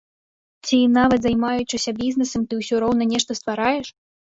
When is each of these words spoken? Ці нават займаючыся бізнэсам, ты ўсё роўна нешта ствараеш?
Ці 0.67 0.79
нават 0.93 1.21
займаючыся 1.27 1.95
бізнэсам, 2.01 2.41
ты 2.49 2.53
ўсё 2.63 2.75
роўна 2.87 3.11
нешта 3.13 3.31
ствараеш? 3.43 3.97